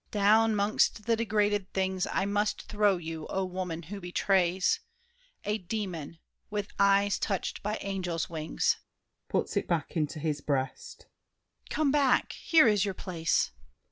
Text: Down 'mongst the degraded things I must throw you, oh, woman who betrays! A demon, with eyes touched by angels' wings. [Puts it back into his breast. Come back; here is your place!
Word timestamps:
Down 0.09 0.55
'mongst 0.55 1.05
the 1.05 1.15
degraded 1.15 1.71
things 1.73 2.07
I 2.11 2.25
must 2.25 2.63
throw 2.63 2.97
you, 2.97 3.27
oh, 3.29 3.45
woman 3.45 3.83
who 3.83 4.01
betrays! 4.01 4.79
A 5.45 5.59
demon, 5.59 6.17
with 6.49 6.69
eyes 6.79 7.19
touched 7.19 7.61
by 7.61 7.77
angels' 7.81 8.27
wings. 8.27 8.77
[Puts 9.29 9.55
it 9.55 9.67
back 9.67 9.95
into 9.95 10.17
his 10.19 10.41
breast. 10.41 11.05
Come 11.69 11.91
back; 11.91 12.31
here 12.31 12.67
is 12.67 12.83
your 12.83 12.95
place! 12.95 13.51